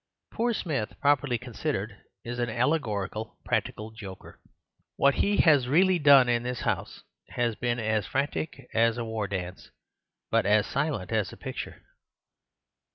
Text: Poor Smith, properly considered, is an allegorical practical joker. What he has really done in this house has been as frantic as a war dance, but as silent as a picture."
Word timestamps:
Poor 0.31 0.51
Smith, 0.51 0.99
properly 0.99 1.37
considered, 1.37 1.95
is 2.25 2.39
an 2.39 2.49
allegorical 2.49 3.37
practical 3.45 3.91
joker. 3.91 4.39
What 4.95 5.13
he 5.21 5.37
has 5.37 5.67
really 5.67 5.99
done 5.99 6.27
in 6.27 6.41
this 6.41 6.61
house 6.61 7.03
has 7.29 7.53
been 7.53 7.77
as 7.77 8.07
frantic 8.07 8.67
as 8.73 8.97
a 8.97 9.05
war 9.05 9.27
dance, 9.27 9.69
but 10.31 10.47
as 10.47 10.65
silent 10.65 11.11
as 11.11 11.31
a 11.31 11.37
picture." 11.37 11.83